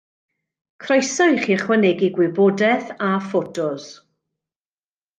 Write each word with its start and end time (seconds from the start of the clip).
Croeso 0.83 1.27
i 1.33 1.37
chi 1.43 1.53
ychwanegu 1.57 2.11
gwybodaeth 2.17 2.91
a 3.09 3.13
ffotos. 3.29 3.87